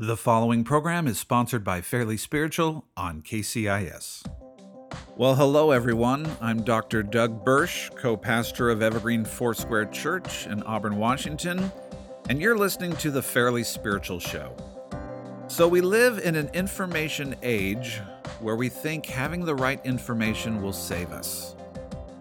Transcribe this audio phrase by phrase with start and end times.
[0.00, 4.24] The following program is sponsored by Fairly Spiritual on KCIS.
[5.16, 6.24] Well, hello everyone.
[6.40, 7.02] I'm Dr.
[7.02, 11.72] Doug Burch, co pastor of Evergreen Foursquare Church in Auburn, Washington,
[12.28, 14.54] and you're listening to the Fairly Spiritual Show.
[15.48, 18.00] So, we live in an information age
[18.38, 21.56] where we think having the right information will save us.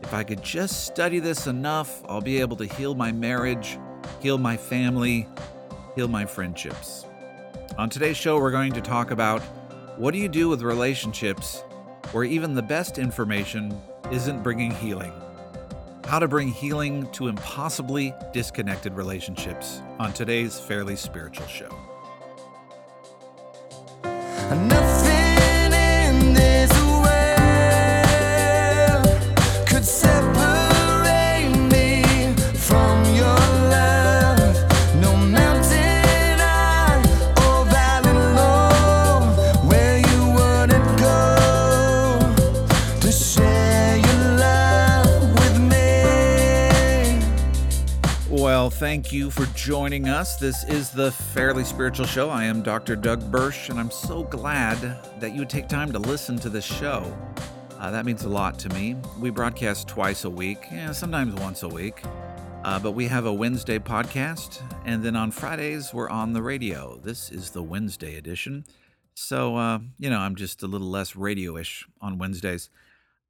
[0.01, 3.77] If I could just study this enough, I'll be able to heal my marriage,
[4.19, 5.27] heal my family,
[5.95, 7.06] heal my friendships.
[7.77, 9.39] On today's show, we're going to talk about
[9.97, 11.61] what do you do with relationships
[12.11, 13.79] where even the best information
[14.11, 15.13] isn't bringing healing?
[16.05, 21.69] How to bring healing to impossibly disconnected relationships on today's Fairly Spiritual Show.
[24.03, 24.86] Nothing
[49.11, 50.37] you for joining us.
[50.37, 52.29] This is the Fairly Spiritual Show.
[52.29, 52.95] I am Dr.
[52.95, 54.77] Doug Burch, and I'm so glad
[55.19, 57.15] that you take time to listen to this show.
[57.79, 58.95] Uh, that means a lot to me.
[59.19, 62.01] We broadcast twice a week, yeah, sometimes once a week.
[62.63, 66.99] Uh, but we have a Wednesday podcast, and then on Fridays, we're on the radio.
[67.03, 68.65] This is the Wednesday edition.
[69.13, 72.69] So, uh, you know, I'm just a little less radio ish on Wednesdays.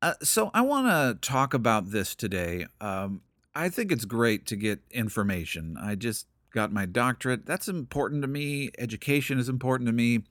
[0.01, 2.67] Uh, so, I want to talk about this today.
[2.79, 3.21] Um,
[3.57, 5.77] I think it's great to get information.
[5.81, 7.47] I just got my doctorate.
[7.47, 8.69] That's important to me.
[8.77, 10.23] Education is important to me.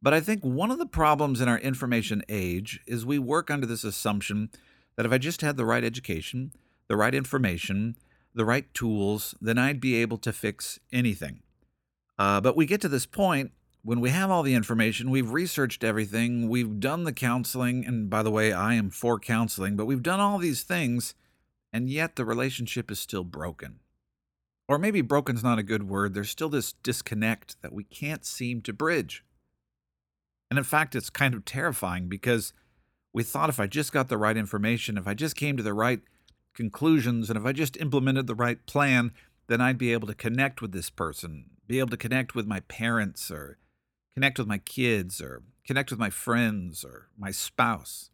[0.00, 3.66] But I think one of the problems in our information age is we work under
[3.66, 4.50] this assumption
[4.96, 6.52] that if I just had the right education,
[6.88, 7.96] the right information,
[8.34, 11.40] the right tools, then I'd be able to fix anything.
[12.18, 13.52] Uh, but we get to this point
[13.84, 18.22] when we have all the information, we've researched everything, we've done the counseling, and by
[18.22, 21.14] the way, I am for counseling, but we've done all these things,
[21.72, 23.80] and yet the relationship is still broken.
[24.68, 28.62] Or maybe broken's not a good word, there's still this disconnect that we can't seem
[28.62, 29.24] to bridge.
[30.50, 32.52] And in fact, it's kind of terrifying because
[33.12, 35.74] we thought if I just got the right information, if I just came to the
[35.74, 36.00] right
[36.54, 39.12] conclusions, and if I just implemented the right plan,
[39.48, 42.60] then I'd be able to connect with this person, be able to connect with my
[42.60, 43.58] parents, or
[44.14, 48.10] connect with my kids, or connect with my friends, or my spouse.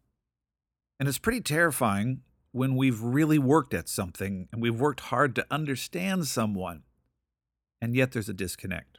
[0.99, 5.47] And it's pretty terrifying when we've really worked at something and we've worked hard to
[5.51, 6.83] understand someone,
[7.81, 8.99] and yet there's a disconnect.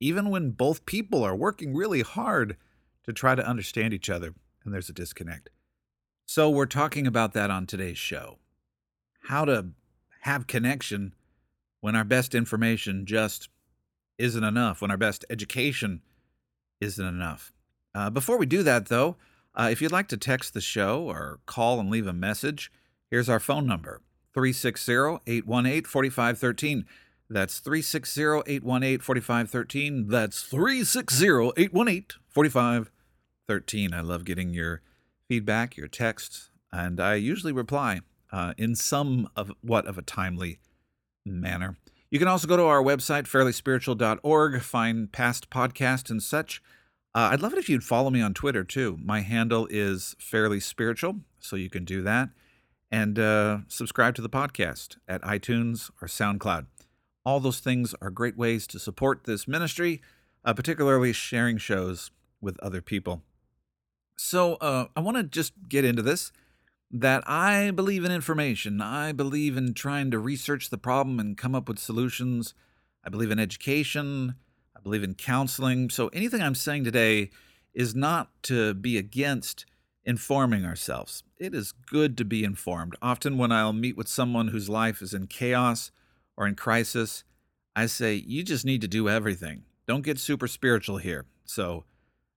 [0.00, 2.56] Even when both people are working really hard
[3.04, 5.50] to try to understand each other, and there's a disconnect.
[6.26, 8.38] So, we're talking about that on today's show
[9.24, 9.66] how to
[10.20, 11.14] have connection
[11.80, 13.48] when our best information just
[14.18, 16.00] isn't enough, when our best education
[16.80, 17.52] isn't enough.
[17.94, 19.16] Uh, before we do that, though,
[19.54, 22.72] uh, if you'd like to text the show or call and leave a message,
[23.10, 24.00] here's our phone number
[24.34, 26.84] 360 818 4513.
[27.30, 30.08] That's 360 818 4513.
[30.08, 31.24] That's 360
[31.56, 33.94] 818 4513.
[33.94, 34.82] I love getting your
[35.28, 38.00] feedback, your texts, and I usually reply
[38.32, 40.58] uh, in some of what of a timely
[41.24, 41.76] manner.
[42.10, 46.62] You can also go to our website, fairlyspiritual.org, find past podcasts and such.
[47.14, 48.98] Uh, I'd love it if you'd follow me on Twitter too.
[49.00, 52.30] My handle is fairly spiritual, so you can do that.
[52.90, 56.66] And uh, subscribe to the podcast at iTunes or SoundCloud.
[57.24, 60.02] All those things are great ways to support this ministry,
[60.44, 62.10] uh, particularly sharing shows
[62.40, 63.22] with other people.
[64.16, 66.32] So uh, I want to just get into this
[66.90, 68.80] that I believe in information.
[68.80, 72.54] I believe in trying to research the problem and come up with solutions.
[73.04, 74.34] I believe in education.
[74.84, 75.90] Believe in counseling.
[75.90, 77.30] So anything I'm saying today
[77.72, 79.66] is not to be against
[80.04, 81.22] informing ourselves.
[81.38, 82.94] It is good to be informed.
[83.02, 85.90] Often, when I'll meet with someone whose life is in chaos
[86.36, 87.24] or in crisis,
[87.74, 89.62] I say, You just need to do everything.
[89.88, 91.24] Don't get super spiritual here.
[91.44, 91.84] So,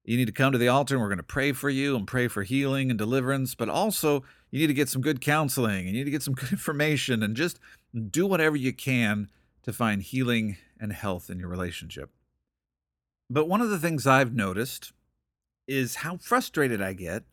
[0.08, 2.08] you need to come to the altar and we're going to pray for you and
[2.08, 5.90] pray for healing and deliverance, but also you need to get some good counseling and
[5.90, 7.60] you need to get some good information and just
[8.10, 9.30] do whatever you can
[9.64, 12.10] to find healing and health in your relationship.
[13.30, 14.94] But one of the things I've noticed
[15.68, 17.24] is how frustrated I get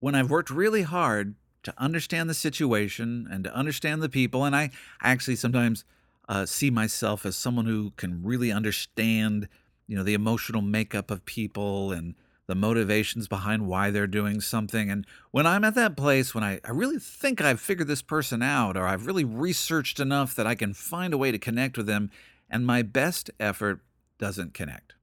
[0.00, 4.44] when I've worked really hard to understand the situation and to understand the people.
[4.44, 4.70] And I
[5.02, 5.84] actually sometimes
[6.28, 9.48] uh, see myself as someone who can really understand,
[9.86, 12.14] you know, the emotional makeup of people and
[12.46, 14.90] the motivations behind why they're doing something.
[14.90, 18.42] And when I'm at that place, when I, I really think I've figured this person
[18.42, 21.86] out or I've really researched enough that I can find a way to connect with
[21.86, 22.10] them,
[22.50, 23.80] and my best effort
[24.18, 24.94] doesn't connect.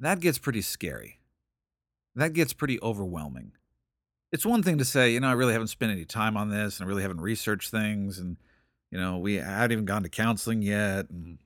[0.00, 1.20] That gets pretty scary.
[2.14, 3.52] That gets pretty overwhelming.
[4.32, 6.78] It's one thing to say, you know, I really haven't spent any time on this
[6.78, 8.36] and I really haven't researched things and
[8.90, 11.38] you know, we haven't even gone to counseling yet and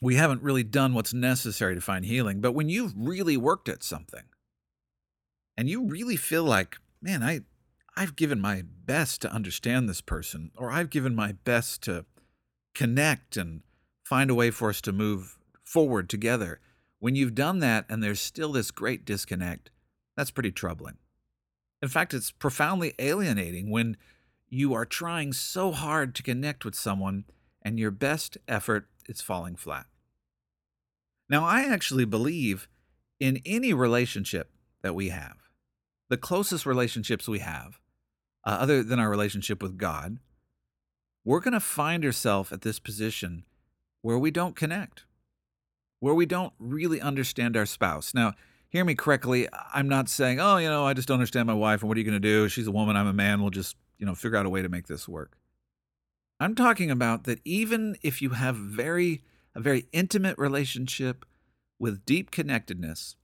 [0.00, 2.40] we haven't really done what's necessary to find healing.
[2.40, 4.24] But when you've really worked at something
[5.56, 7.40] and you really feel like, man, I
[7.96, 12.06] I've given my best to understand this person or I've given my best to
[12.74, 13.62] connect and
[14.04, 16.60] find a way for us to move forward together.
[17.00, 19.70] When you've done that and there's still this great disconnect,
[20.16, 20.98] that's pretty troubling.
[21.82, 23.96] In fact, it's profoundly alienating when
[24.48, 27.24] you are trying so hard to connect with someone
[27.62, 29.86] and your best effort is falling flat.
[31.28, 32.68] Now, I actually believe
[33.18, 34.50] in any relationship
[34.82, 35.36] that we have,
[36.08, 37.80] the closest relationships we have,
[38.44, 40.18] uh, other than our relationship with God,
[41.24, 43.44] we're going to find ourselves at this position
[44.02, 45.04] where we don't connect,
[46.00, 48.12] where we don't really understand our spouse.
[48.12, 48.34] Now,
[48.68, 49.48] hear me correctly.
[49.72, 52.00] I'm not saying, oh, you know, I just don't understand my wife, and what are
[52.00, 52.48] you going to do?
[52.48, 53.40] She's a woman, I'm a man.
[53.40, 55.36] We'll just, you know, figure out a way to make this work.
[56.40, 59.22] I'm talking about that even if you have very
[59.54, 61.24] a very intimate relationship
[61.78, 63.16] with deep connectedness,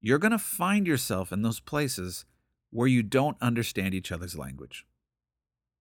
[0.00, 2.24] you're going to find yourself in those places
[2.70, 4.86] where you don't understand each other's language.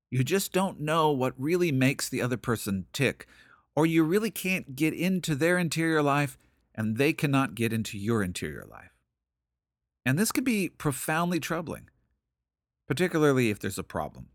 [0.10, 3.28] You just don't know what really makes the other person tick,
[3.76, 6.38] or you really can't get into their interior life
[6.76, 8.92] and they cannot get into your interior life.
[10.06, 11.90] And this could be profoundly troubling,
[12.88, 14.30] particularly if there's a problem.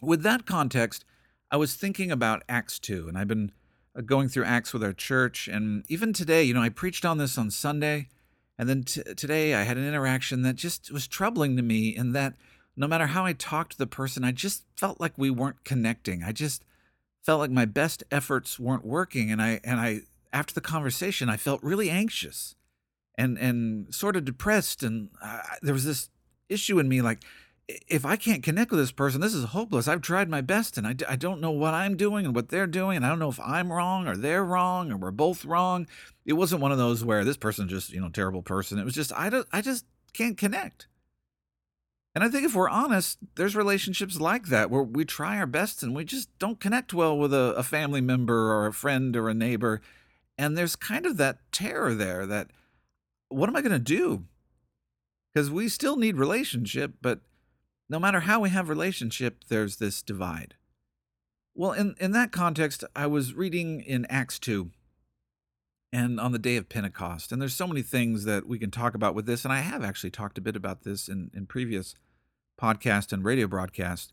[0.00, 1.04] With that context,
[1.50, 3.52] I was thinking about Acts 2, and I've been
[3.94, 5.48] uh, going through Acts with our church.
[5.48, 8.08] And even today, you know, I preached on this on Sunday.
[8.58, 12.12] And then t- today I had an interaction that just was troubling to me in
[12.12, 12.34] that
[12.76, 16.22] no matter how I talked to the person, I just felt like we weren't connecting.
[16.22, 16.64] I just
[17.22, 19.30] felt like my best efforts weren't working.
[19.30, 20.00] And I, and I,
[20.32, 22.54] after the conversation, I felt really anxious
[23.16, 24.82] and, and sort of depressed.
[24.82, 25.10] And
[25.62, 26.08] there was this
[26.48, 27.20] issue in me like,
[27.88, 29.86] if I can't connect with this person, this is hopeless.
[29.86, 32.66] I've tried my best and I, I don't know what I'm doing and what they're
[32.66, 32.96] doing.
[32.96, 35.86] And I don't know if I'm wrong or they're wrong or we're both wrong.
[36.26, 38.78] It wasn't one of those where this person's just, you know, terrible person.
[38.78, 40.88] It was just, I, don't, I just can't connect.
[42.14, 45.82] And I think if we're honest, there's relationships like that where we try our best
[45.82, 49.28] and we just don't connect well with a, a family member or a friend or
[49.28, 49.80] a neighbor.
[50.36, 52.48] And there's kind of that terror there that,
[53.28, 54.24] what am I going to do?
[55.32, 57.20] Because we still need relationship, but
[57.88, 60.54] no matter how we have relationship, there's this divide.
[61.54, 64.70] Well, in, in that context, I was reading in Acts 2
[65.92, 67.32] and on the day of Pentecost.
[67.32, 69.44] And there's so many things that we can talk about with this.
[69.44, 71.94] And I have actually talked a bit about this in, in previous
[72.60, 74.12] podcast and radio broadcast.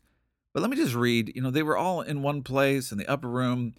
[0.52, 1.32] But let me just read.
[1.34, 3.74] You know, they were all in one place in the upper room,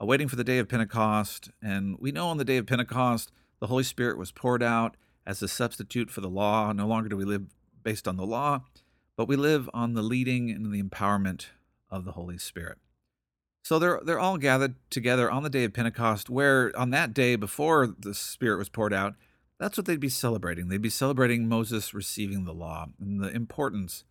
[0.00, 1.50] uh, waiting for the day of Pentecost.
[1.62, 5.42] And we know on the day of Pentecost, the Holy Spirit was poured out as
[5.42, 6.72] a substitute for the law.
[6.72, 7.46] No longer do we live
[7.82, 8.62] based on the law,
[9.16, 11.46] but we live on the leading and the empowerment
[11.90, 12.78] of the Holy Spirit.
[13.62, 17.36] So they're they're all gathered together on the day of Pentecost, where on that day
[17.36, 19.14] before the Spirit was poured out,
[19.58, 20.68] that's what they'd be celebrating.
[20.68, 24.04] They'd be celebrating Moses receiving the law and the importance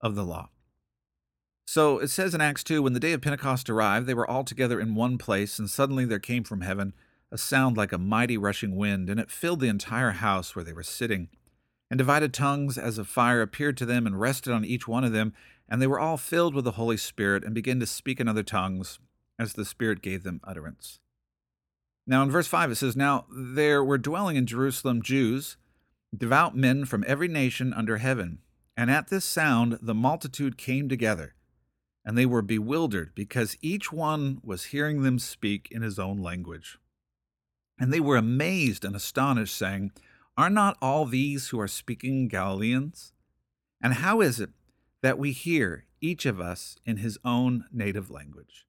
[0.00, 0.50] of the law.
[1.66, 4.44] So it says in Acts 2 when the day of Pentecost arrived, they were all
[4.44, 6.92] together in one place, and suddenly there came from heaven
[7.32, 10.72] a sound like a mighty rushing wind, and it filled the entire house where they
[10.72, 11.28] were sitting.
[11.90, 15.12] And divided tongues as of fire appeared to them and rested on each one of
[15.12, 15.32] them,
[15.68, 18.42] and they were all filled with the Holy Spirit and began to speak in other
[18.42, 18.98] tongues
[19.38, 21.00] as the Spirit gave them utterance.
[22.06, 25.56] Now, in verse 5, it says, Now there were dwelling in Jerusalem Jews,
[26.16, 28.40] devout men from every nation under heaven.
[28.76, 31.34] And at this sound the multitude came together,
[32.04, 36.78] and they were bewildered, because each one was hearing them speak in his own language.
[37.78, 39.92] And they were amazed and astonished, saying,
[40.36, 43.12] Are not all these who are speaking Galileans?
[43.80, 44.50] And how is it
[45.04, 48.66] that we hear, each of us, in his own native language?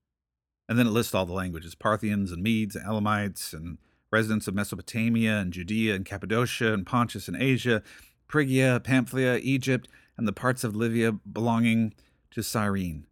[0.68, 3.78] And then it lists all the languages Parthians and Medes and Elamites and
[4.12, 7.82] residents of Mesopotamia and Judea and Cappadocia and Pontus and Asia,
[8.28, 9.88] Phrygia, Pamphylia, Egypt,
[10.18, 11.94] and the parts of Libya belonging
[12.32, 13.08] to Cyrene.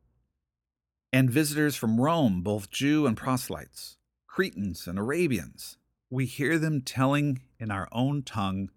[1.13, 3.95] And visitors from Rome, both Jew and proselytes,
[4.27, 5.77] Cretans and Arabians.
[6.09, 8.69] We hear them telling in our own tongue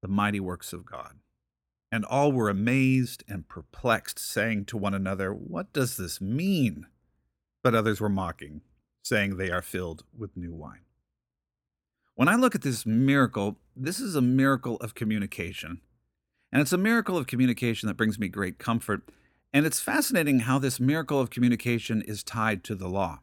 [0.00, 1.18] the mighty works of God.
[1.94, 6.88] And all were amazed and perplexed, saying to one another, What does this mean?
[7.62, 8.62] But others were mocking,
[9.04, 10.80] saying they are filled with new wine.
[12.16, 15.82] When I look at this miracle, this is a miracle of communication.
[16.50, 19.02] And it's a miracle of communication that brings me great comfort.
[19.52, 23.20] And it's fascinating how this miracle of communication is tied to the law.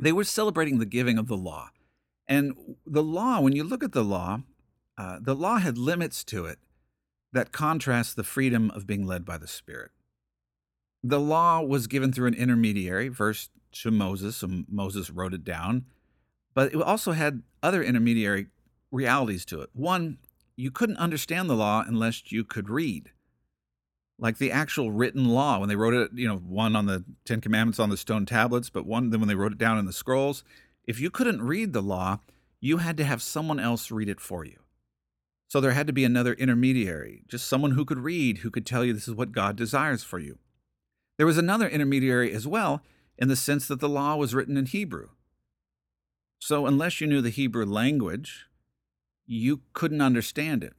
[0.00, 1.70] They were celebrating the giving of the law.
[2.26, 4.40] And the law, when you look at the law,
[4.98, 6.58] uh, the law had limits to it
[7.32, 9.90] that contrasts the freedom of being led by the Spirit.
[11.02, 15.86] The law was given through an intermediary, first to Moses, so Moses wrote it down,
[16.54, 18.46] but it also had other intermediary
[18.90, 19.70] realities to it.
[19.72, 20.18] One,
[20.56, 23.10] you couldn't understand the law unless you could read.
[24.18, 27.40] Like the actual written law, when they wrote it, you know, one on the Ten
[27.40, 29.92] Commandments on the stone tablets, but one then when they wrote it down in the
[29.92, 30.44] scrolls,
[30.84, 32.20] if you couldn't read the law,
[32.60, 34.61] you had to have someone else read it for you.
[35.52, 38.86] So there had to be another intermediary, just someone who could read, who could tell
[38.86, 40.38] you this is what God desires for you.
[41.18, 42.80] There was another intermediary as well,
[43.18, 45.10] in the sense that the law was written in Hebrew.
[46.38, 48.46] So unless you knew the Hebrew language,
[49.26, 50.72] you couldn't understand it.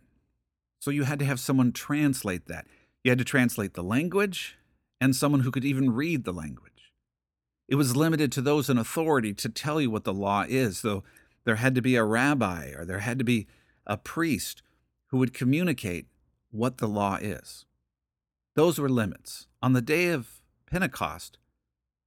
[0.80, 2.66] So you had to have someone translate that.
[3.04, 4.58] You had to translate the language
[5.00, 6.92] and someone who could even read the language.
[7.70, 11.04] It was limited to those in authority to tell you what the law is, though
[11.46, 13.46] there had to be a rabbi or there had to be
[13.86, 14.62] a priest
[15.08, 16.08] who would communicate
[16.52, 17.66] what the law is.
[18.56, 19.48] Those were limits.
[19.62, 21.38] On the day of Pentecost,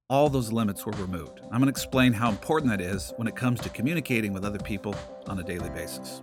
[0.09, 1.41] all those limits were removed.
[1.43, 4.59] I'm going to explain how important that is when it comes to communicating with other
[4.59, 4.95] people
[5.27, 6.21] on a daily basis.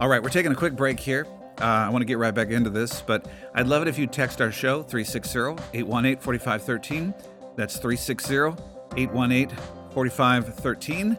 [0.00, 1.26] All right, we're taking a quick break here.
[1.60, 4.06] Uh, I want to get right back into this, but I'd love it if you
[4.06, 5.38] text our show 360
[5.74, 7.14] 818 4513.
[7.56, 8.34] That's 360
[8.96, 9.56] 818
[9.92, 11.18] 4513.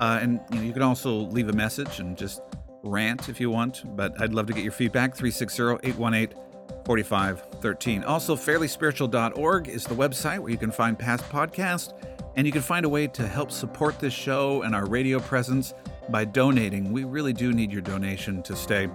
[0.00, 2.42] Uh, and you, know, you can also leave a message and just
[2.82, 6.38] rant if you want, but I'd love to get your feedback 360 818
[6.84, 8.04] 4513.
[8.04, 11.92] Also, fairlyspiritual.org is the website where you can find past podcasts
[12.36, 15.74] and you can find a way to help support this show and our radio presence
[16.08, 16.92] by donating.
[16.92, 18.88] We really do need your donation to stay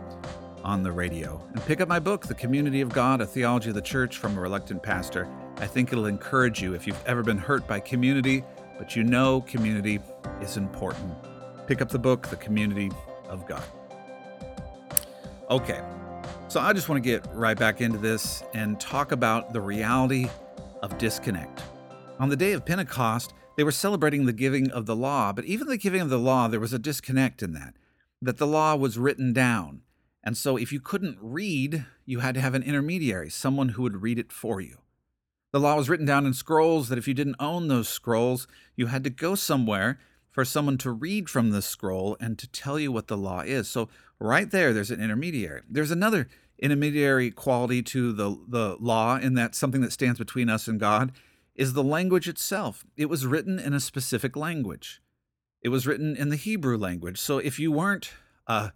[0.64, 1.42] on the radio.
[1.54, 4.38] And pick up my book, The Community of God, A Theology of the Church from
[4.38, 5.28] a Reluctant Pastor.
[5.58, 8.44] I think it'll encourage you if you've ever been hurt by community,
[8.78, 10.00] but you know community
[10.42, 11.14] is important.
[11.68, 12.90] Pick up the book, The Community
[13.28, 13.64] of God.
[15.50, 15.82] Okay,
[16.48, 20.30] so I just want to get right back into this and talk about the reality
[20.82, 21.62] of disconnect.
[22.20, 25.68] On the day of Pentecost, they were celebrating the giving of the law, but even
[25.68, 27.76] the giving of the law, there was a disconnect in that,
[28.22, 29.82] that the law was written down.
[30.24, 34.02] And so if you couldn't read, you had to have an intermediary, someone who would
[34.02, 34.80] read it for you.
[35.52, 38.88] The law was written down in scrolls that if you didn't own those scrolls, you
[38.88, 40.00] had to go somewhere
[40.36, 43.70] for someone to read from the scroll and to tell you what the law is.
[43.70, 43.88] So
[44.20, 45.62] right there, there's an intermediary.
[45.70, 46.28] There's another
[46.60, 51.14] intermediary quality to the, the law in that something that stands between us and God
[51.56, 52.84] is the language itself.
[52.98, 55.02] It was written in a specific language.
[55.62, 57.18] It was written in the Hebrew language.
[57.18, 58.12] So if you weren't
[58.46, 58.72] uh,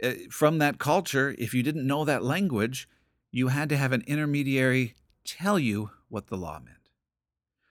[0.00, 2.88] eh, from that culture, if you didn't know that language,
[3.30, 4.94] you had to have an intermediary
[5.26, 6.88] tell you what the law meant.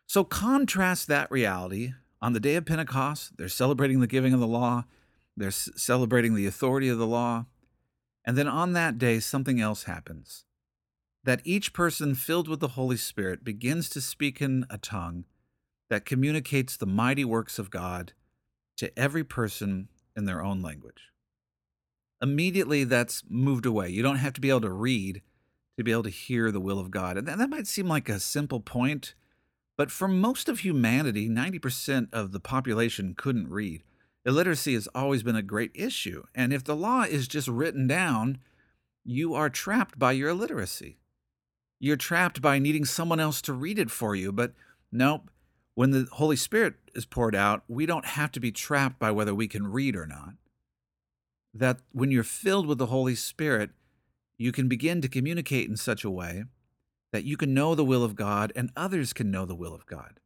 [0.06, 1.94] So contrast that reality
[2.26, 3.38] on the day of Pentecost.
[3.38, 4.86] They're celebrating the giving of the law,
[5.38, 7.46] they're celebrating the authority of the law.
[8.26, 10.46] And then on that day, something else happens
[11.24, 15.26] that each person filled with the Holy Spirit begins to speak in a tongue
[15.90, 18.14] that communicates the mighty works of God
[18.78, 21.12] to every person in their own language.
[22.24, 23.90] Immediately, that's moved away.
[23.90, 25.22] You don't have to be able to read
[25.78, 27.18] to be able to hear the will of God.
[27.18, 29.14] And that might seem like a simple point,
[29.78, 33.84] but for most of humanity, 90% of the population couldn't read.
[34.26, 36.24] Illiteracy has always been a great issue.
[36.34, 38.40] And if the law is just written down,
[39.04, 40.98] you are trapped by your illiteracy.
[41.80, 44.32] You're trapped by needing someone else to read it for you.
[44.32, 44.54] But
[44.92, 45.30] nope,
[45.76, 49.36] when the Holy Spirit is poured out, we don't have to be trapped by whether
[49.36, 50.34] we can read or not.
[51.54, 53.72] That when you're filled with the Holy Spirit,
[54.38, 56.46] you can begin to communicate in such a way
[57.16, 59.86] that you can know the will of God and others can know the will of
[59.86, 60.20] God.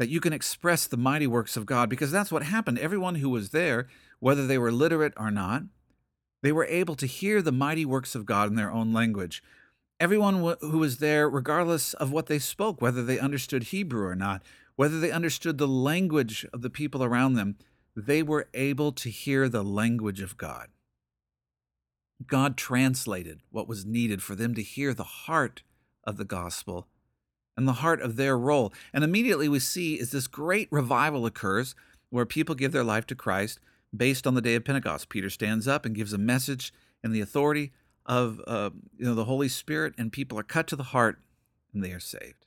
[0.00, 2.80] That you can express the mighty works of God, because that's what happened.
[2.80, 3.86] Everyone who was there,
[4.18, 5.62] whether they were literate or not,
[6.42, 9.40] they were able to hear the mighty works of God in their own language.
[10.00, 14.42] Everyone who was there, regardless of what they spoke, whether they understood Hebrew or not,
[14.74, 17.56] whether they understood the language of the people around them,
[17.94, 20.70] they were able to hear the language of God.
[22.26, 25.62] God translated what was needed for them to hear the heart
[26.10, 26.86] of the gospel
[27.56, 28.72] and the heart of their role.
[28.92, 31.74] And immediately we see is this great revival occurs
[32.10, 33.60] where people give their life to Christ
[33.96, 35.08] based on the day of Pentecost.
[35.08, 37.72] Peter stands up and gives a message in the authority
[38.06, 41.18] of uh, you know the Holy Spirit, and people are cut to the heart
[41.72, 42.46] and they are saved.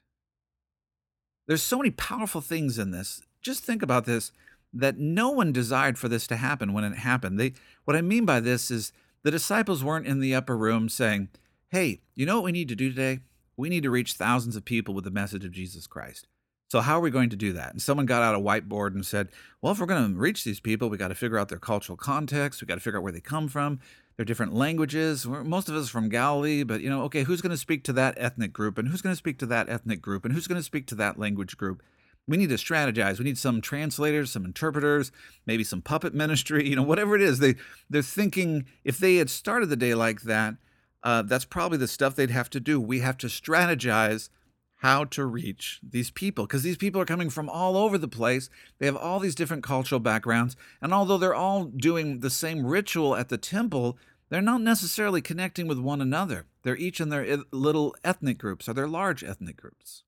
[1.47, 3.21] There's so many powerful things in this.
[3.41, 4.31] Just think about this
[4.73, 7.39] that no one desired for this to happen when it happened.
[7.39, 7.53] They
[7.85, 8.91] what I mean by this is
[9.23, 11.29] the disciples weren't in the upper room saying,
[11.69, 13.19] "Hey, you know what we need to do today?
[13.57, 16.27] We need to reach thousands of people with the message of Jesus Christ."
[16.73, 17.71] So, how are we going to do that?
[17.71, 19.29] And someone got out a whiteboard and said,
[19.61, 21.95] well, if we're going to reach these people, we got to figure out their cultural
[21.95, 22.61] context.
[22.61, 23.79] We got to figure out where they come from,
[24.17, 25.27] their different languages.
[25.27, 27.93] We're, most of us from Galilee, but, you know, okay, who's going to speak to
[27.93, 28.79] that ethnic group?
[28.79, 30.25] And who's going to speak to that ethnic group?
[30.25, 31.83] And who's going to speak to that language group?
[32.27, 33.19] We need to strategize.
[33.19, 35.11] We need some translators, some interpreters,
[35.45, 37.37] maybe some puppet ministry, you know, whatever it is.
[37.37, 37.53] They,
[37.87, 40.55] they're thinking if they had started the day like that,
[41.03, 42.79] uh, that's probably the stuff they'd have to do.
[42.79, 44.29] We have to strategize
[44.77, 48.49] how to reach these people because these people are coming from all over the place.
[48.79, 50.57] They have all these different cultural backgrounds.
[50.81, 53.97] And although they're all doing the same ritual at the temple,
[54.29, 56.47] they're not necessarily connecting with one another.
[56.63, 60.03] They're each in their little ethnic groups or their large ethnic groups.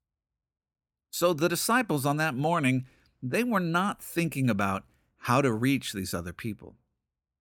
[1.10, 2.86] So the disciples on that morning,
[3.24, 4.84] they were not thinking about
[5.20, 6.76] how to reach these other people.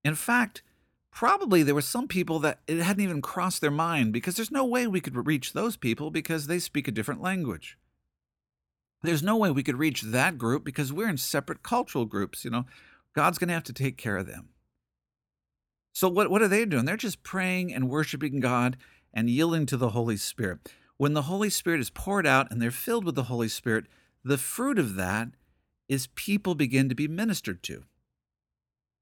[0.04, 0.62] In fact,
[1.14, 4.64] probably there were some people that it hadn't even crossed their mind because there's no
[4.64, 7.78] way we could reach those people because they speak a different language.
[9.02, 12.44] There's no way we could reach that group because we're in separate cultural groups.
[12.44, 12.64] You know,
[13.14, 14.48] God's going to have to take care of them.
[15.92, 16.84] So, what, what are they doing?
[16.84, 18.76] They're just praying and worshiping God
[19.12, 20.72] and yielding to the Holy Spirit.
[20.96, 23.86] When the Holy Spirit is poured out and they're filled with the Holy Spirit,
[24.24, 25.28] the fruit of that
[25.88, 27.84] is people begin to be ministered to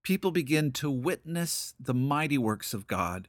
[0.02, 3.28] people begin to witness the mighty works of God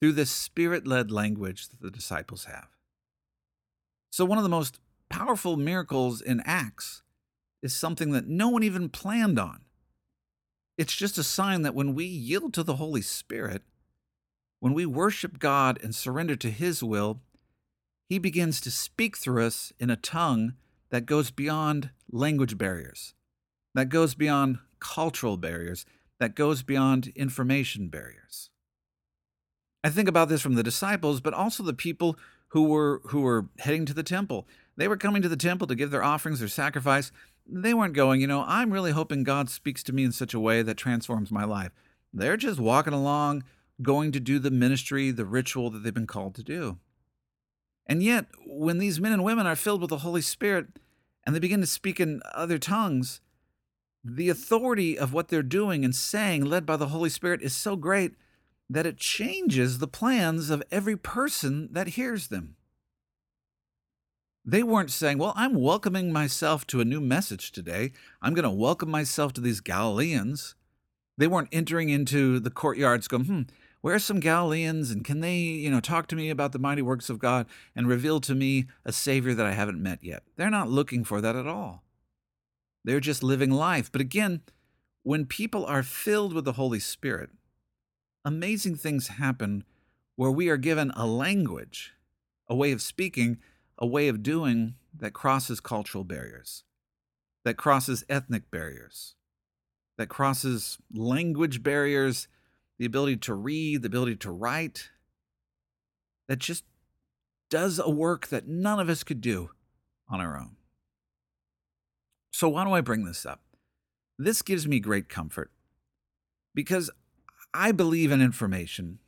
[0.00, 2.68] through the spirit led language that the disciples have.
[4.10, 4.78] So, one of the most
[5.08, 7.02] powerful miracles in Acts
[7.62, 9.64] is something that no one even planned on.
[10.78, 13.62] It's just a sign that when we yield to the Holy Spirit,
[14.60, 17.20] when we worship God and surrender to His will,
[18.08, 20.54] He begins to speak through us in a tongue
[20.90, 23.14] that goes beyond language barriers,
[23.74, 25.86] that goes beyond cultural barriers,
[26.18, 28.50] that goes beyond information barriers.
[29.84, 32.18] I think about this from the disciples, but also the people
[32.48, 34.46] who were who were heading to the temple.
[34.76, 37.12] They were coming to the temple to give their offerings, their sacrifice.
[37.46, 40.40] They weren't going, you know, I'm really hoping God speaks to me in such a
[40.40, 41.70] way that transforms my life.
[42.12, 43.44] They're just walking along,
[43.82, 46.78] going to do the ministry, the ritual that they've been called to do.
[47.86, 50.66] And yet, when these men and women are filled with the Holy Spirit
[51.24, 53.20] and they begin to speak in other tongues,
[54.08, 57.76] the authority of what they're doing and saying, led by the Holy Spirit, is so
[57.76, 58.14] great
[58.68, 62.56] that it changes the plans of every person that hears them.
[64.44, 67.92] They weren't saying, Well, I'm welcoming myself to a new message today.
[68.22, 70.54] I'm going to welcome myself to these Galileans.
[71.18, 73.42] They weren't entering into the courtyards going, Hmm,
[73.80, 74.90] where are some Galileans?
[74.90, 77.88] And can they, you know, talk to me about the mighty works of God and
[77.88, 80.22] reveal to me a Savior that I haven't met yet?
[80.36, 81.82] They're not looking for that at all.
[82.86, 83.90] They're just living life.
[83.90, 84.42] But again,
[85.02, 87.30] when people are filled with the Holy Spirit,
[88.24, 89.64] amazing things happen
[90.14, 91.94] where we are given a language,
[92.48, 93.38] a way of speaking,
[93.76, 96.62] a way of doing that crosses cultural barriers,
[97.44, 99.16] that crosses ethnic barriers,
[99.98, 102.28] that crosses language barriers,
[102.78, 104.90] the ability to read, the ability to write,
[106.28, 106.62] that just
[107.50, 109.50] does a work that none of us could do
[110.08, 110.56] on our own.
[112.36, 113.40] So, why do I bring this up?
[114.18, 115.50] This gives me great comfort
[116.54, 116.90] because
[117.54, 118.98] I believe in information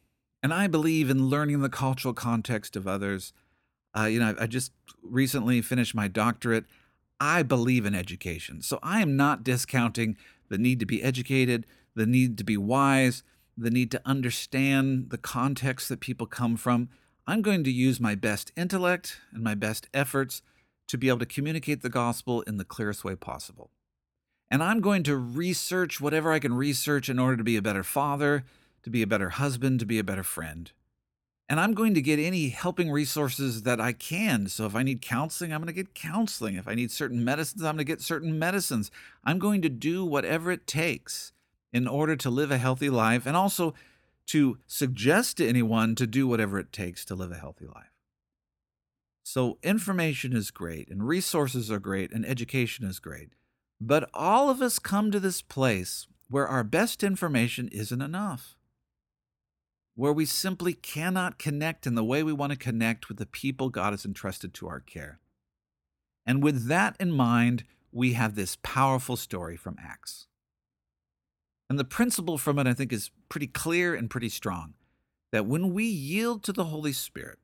[0.42, 3.34] and I believe in learning the cultural context of others.
[3.94, 6.64] Uh, you know, I just recently finished my doctorate.
[7.20, 8.62] I believe in education.
[8.62, 10.16] So I am not discounting
[10.48, 13.24] the need to be educated, the need to be wise,
[13.58, 16.88] the need to understand the context that people come from.
[17.26, 20.40] I'm going to use my best intellect and my best efforts
[20.88, 23.70] to be able to communicate the gospel in the clearest way possible.
[24.50, 27.82] And I'm going to research whatever I can research in order to be a better
[27.82, 28.44] father,
[28.82, 30.72] to be a better husband, to be a better friend.
[31.50, 34.48] And I'm going to get any helping resources that I can.
[34.48, 36.56] So if I need counseling, I'm going to get counseling.
[36.56, 38.90] If I need certain medicines, I'm going to get certain medicines.
[39.24, 41.32] I'm going to do whatever it takes
[41.72, 43.74] in order to live a healthy life and also
[44.26, 47.97] to suggest to anyone to do whatever it takes to live a healthy life.
[49.30, 53.34] So, information is great, and resources are great, and education is great.
[53.78, 58.56] But all of us come to this place where our best information isn't enough,
[59.94, 63.68] where we simply cannot connect in the way we want to connect with the people
[63.68, 65.20] God has entrusted to our care.
[66.24, 70.26] And with that in mind, we have this powerful story from Acts.
[71.68, 74.72] And the principle from it, I think, is pretty clear and pretty strong
[75.32, 77.40] that when we yield to the Holy Spirit,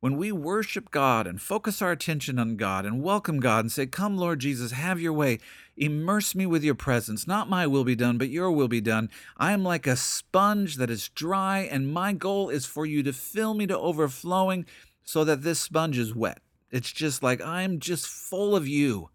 [0.00, 3.86] when we worship God and focus our attention on God and welcome God and say,
[3.86, 5.38] Come, Lord Jesus, have your way.
[5.76, 7.26] Immerse me with your presence.
[7.26, 9.10] Not my will be done, but your will be done.
[9.36, 13.12] I am like a sponge that is dry, and my goal is for you to
[13.12, 14.66] fill me to overflowing
[15.04, 16.40] so that this sponge is wet.
[16.70, 19.10] It's just like, I'm just full of you.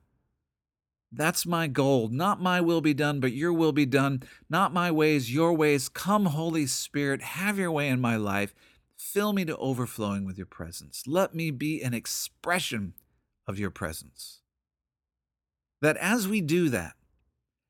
[1.11, 2.09] That's my goal.
[2.09, 4.21] Not my will be done, but your will be done.
[4.49, 5.87] Not my ways, your ways.
[5.87, 8.53] Come, Holy Spirit, have your way in my life.
[9.13, 11.03] Fill me to overflowing with your presence.
[11.05, 12.95] Let me be an expression
[13.47, 14.41] of your presence.
[15.79, 16.95] That as we do that,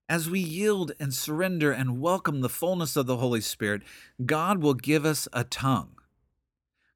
[0.08, 3.82] as we yield and surrender and welcome the fullness of the Holy Spirit,
[4.26, 5.98] God will give us a tongue.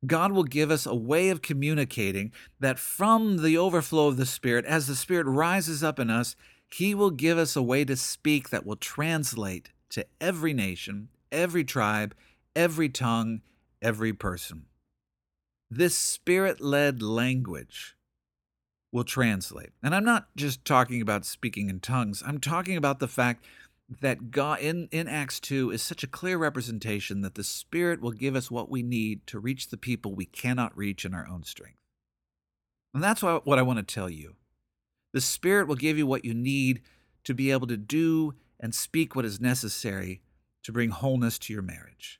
[0.07, 4.63] God will give us a way of communicating that from the overflow of the Spirit,
[4.65, 6.37] as the Spirit rises up in us,
[6.73, 11.65] He will give us a way to speak that will translate to every nation, every
[11.65, 12.15] tribe,
[12.55, 13.41] every tongue,
[13.81, 14.65] every person.
[15.69, 17.95] This Spirit led language
[18.91, 19.71] will translate.
[19.83, 23.45] And I'm not just talking about speaking in tongues, I'm talking about the fact
[24.01, 28.11] that God in, in Acts 2 is such a clear representation that the Spirit will
[28.11, 31.43] give us what we need to reach the people we cannot reach in our own
[31.43, 31.79] strength.
[32.93, 34.35] And that's what, what I want to tell you.
[35.13, 36.81] The Spirit will give you what you need
[37.23, 40.21] to be able to do and speak what is necessary
[40.63, 42.18] to bring wholeness to your marriage,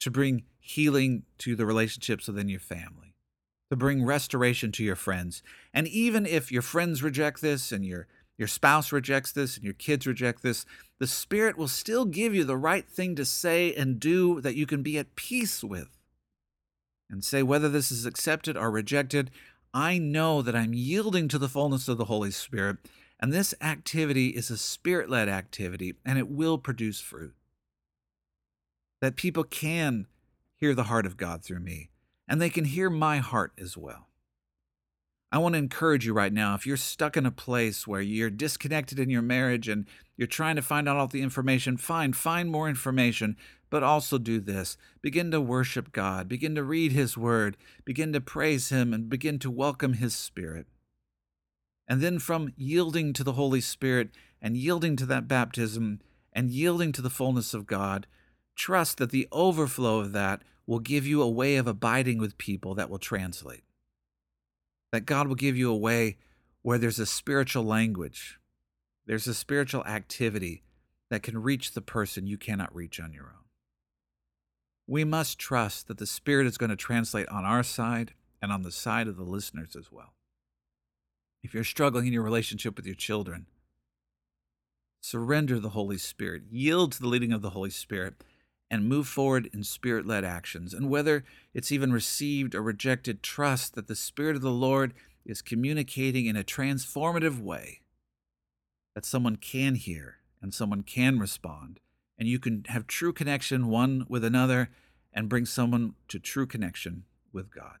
[0.00, 3.14] to bring healing to the relationships within your family,
[3.70, 5.42] to bring restoration to your friends.
[5.72, 8.06] And even if your friends reject this and your
[8.38, 10.64] your spouse rejects this and your kids reject this,
[11.00, 14.64] the Spirit will still give you the right thing to say and do that you
[14.64, 15.98] can be at peace with.
[17.10, 19.32] And say whether this is accepted or rejected,
[19.74, 22.76] I know that I'm yielding to the fullness of the Holy Spirit,
[23.18, 27.34] and this activity is a spirit led activity, and it will produce fruit.
[29.00, 30.06] That people can
[30.56, 31.90] hear the heart of God through me,
[32.26, 34.08] and they can hear my heart as well.
[35.30, 38.30] I want to encourage you right now if you're stuck in a place where you're
[38.30, 42.50] disconnected in your marriage and you're trying to find out all the information, fine, find
[42.50, 43.36] more information,
[43.68, 44.78] but also do this.
[45.02, 49.38] Begin to worship God, begin to read His Word, begin to praise Him, and begin
[49.40, 50.66] to welcome His Spirit.
[51.86, 54.08] And then from yielding to the Holy Spirit
[54.40, 56.00] and yielding to that baptism
[56.32, 58.06] and yielding to the fullness of God,
[58.58, 62.74] trust that the overflow of that will give you a way of abiding with people
[62.74, 63.64] that will translate
[64.92, 66.16] that God will give you a way
[66.62, 68.38] where there's a spiritual language,
[69.06, 70.62] there's a spiritual activity
[71.10, 73.44] that can reach the person you cannot reach on your own.
[74.86, 78.62] We must trust that the Spirit is going to translate on our side and on
[78.62, 80.14] the side of the listeners as well.
[81.42, 83.46] If you're struggling in your relationship with your children,
[85.00, 88.24] surrender the Holy Spirit, yield to the leading of the Holy Spirit,
[88.70, 90.74] and move forward in spirit led actions.
[90.74, 95.42] And whether it's even received or rejected, trust that the Spirit of the Lord is
[95.42, 97.80] communicating in a transformative way
[98.94, 101.80] that someone can hear and someone can respond.
[102.18, 104.70] And you can have true connection one with another
[105.12, 107.76] and bring someone to true connection with God.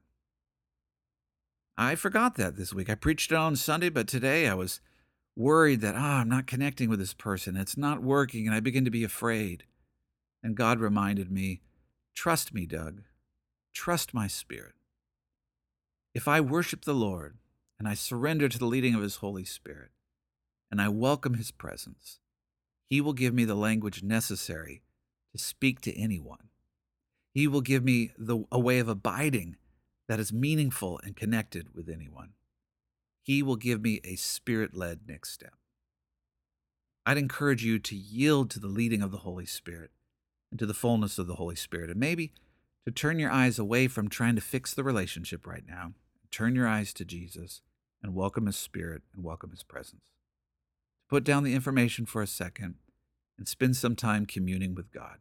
[1.76, 2.90] I forgot that this week.
[2.90, 4.80] I preached it on Sunday, but today I was
[5.36, 7.56] worried that, ah, oh, I'm not connecting with this person.
[7.56, 9.64] It's not working, and I begin to be afraid.
[10.42, 11.62] And God reminded me
[12.14, 13.02] trust me, Doug.
[13.72, 14.74] Trust my spirit.
[16.14, 17.38] If I worship the Lord
[17.78, 19.90] and I surrender to the leading of His Holy Spirit
[20.70, 22.18] and I welcome His presence,
[22.86, 24.82] He will give me the language necessary
[25.32, 26.48] to speak to anyone.
[27.32, 29.56] He will give me the, a way of abiding
[30.08, 32.30] that is meaningful and connected with anyone.
[33.22, 35.54] He will give me a spirit led next step.
[37.04, 39.90] I'd encourage you to yield to the leading of the Holy Spirit
[40.50, 41.90] and to the fullness of the Holy Spirit.
[41.90, 42.32] And maybe
[42.84, 45.92] to turn your eyes away from trying to fix the relationship right now,
[46.30, 47.62] turn your eyes to Jesus
[48.02, 50.04] and welcome His Spirit and welcome His presence.
[51.00, 52.76] To put down the information for a second
[53.36, 55.18] and spend some time communing with God.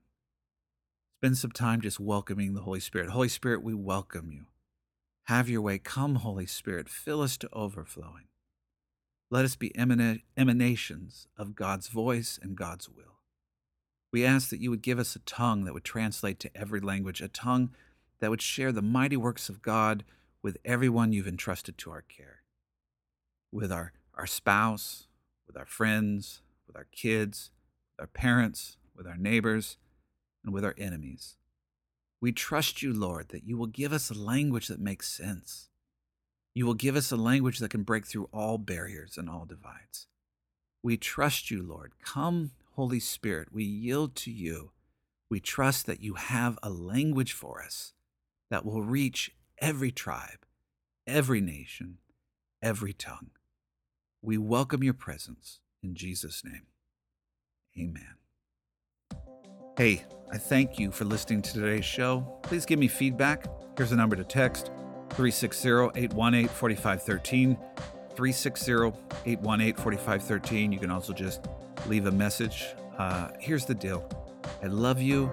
[1.19, 3.09] Spend some time just welcoming the Holy Spirit.
[3.09, 4.45] Holy Spirit, we welcome you.
[5.25, 5.77] Have your way.
[5.77, 8.25] Come, Holy Spirit, fill us to overflowing.
[9.29, 13.16] Let us be emanations of God's voice and God's will.
[14.17, 17.21] We ask that you would give us a tongue that would translate to every language,
[17.21, 17.69] a tongue
[18.19, 20.03] that would share the mighty works of God
[20.41, 22.41] with everyone you've entrusted to our care,
[23.51, 25.05] with our, our spouse,
[25.45, 27.51] with our friends, with our kids,
[27.91, 29.77] with our parents, with our neighbors,
[30.43, 31.37] and with our enemies.
[32.19, 35.69] We trust you, Lord, that you will give us a language that makes sense.
[36.55, 40.07] You will give us a language that can break through all barriers and all divides.
[40.81, 41.91] We trust you, Lord.
[42.03, 44.69] Come Holy Spirit, we yield to you.
[45.31, 47.93] We trust that you have a language for us
[48.51, 50.45] that will reach every tribe,
[51.07, 51.97] every nation,
[52.61, 53.31] every tongue.
[54.21, 56.67] We welcome your presence in Jesus' name.
[57.79, 58.13] Amen.
[59.75, 62.39] Hey, I thank you for listening to today's show.
[62.43, 63.47] Please give me feedback.
[63.75, 64.67] Here's a number to text
[65.09, 67.55] 360 818 4513.
[68.09, 68.71] 360
[69.25, 70.71] 818 4513.
[70.71, 71.47] You can also just
[71.85, 72.67] leave a message.
[72.97, 74.07] Uh, here's the deal
[74.63, 75.31] I love you.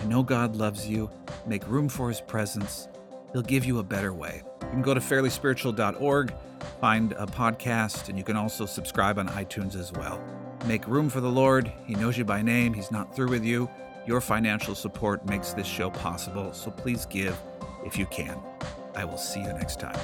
[0.00, 1.10] I know God loves you.
[1.46, 2.88] Make room for his presence.
[3.32, 4.42] He'll give you a better way.
[4.62, 6.34] You can go to fairlyspiritual.org,
[6.80, 10.22] find a podcast, and you can also subscribe on iTunes as well.
[10.66, 11.72] Make room for the Lord.
[11.86, 13.68] He knows you by name, He's not through with you.
[14.06, 17.38] Your financial support makes this show possible, so please give
[17.84, 18.38] if you can.
[18.94, 19.98] I will see you next time.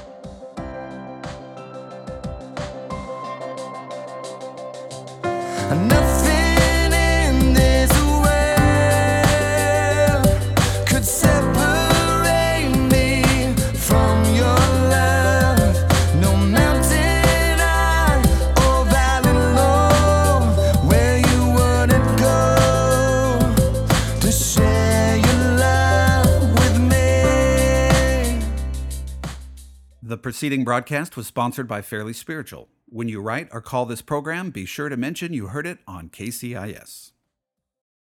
[30.10, 32.68] The preceding broadcast was sponsored by Fairly Spiritual.
[32.92, 36.08] When you write or call this program, be sure to mention you heard it on
[36.08, 37.12] KCIS.